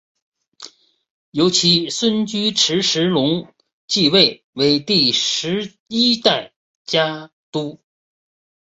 [1.29, 3.53] 由其孙菊池时隆
[3.85, 6.53] 继位为第十一代
[6.85, 7.79] 家督。